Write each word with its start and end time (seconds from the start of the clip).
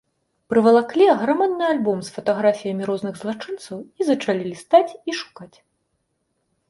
Прывалаклі 0.53 1.05
аграмадны 1.15 1.65
альбом 1.73 1.99
з 2.07 2.15
фатаграфіямі 2.15 2.83
розных 2.91 3.13
злачынцаў 3.21 3.77
і 3.85 4.01
зачалі 4.09 4.41
лістаць 4.51 4.91
і 5.13 5.17
шукаць. 5.23 5.55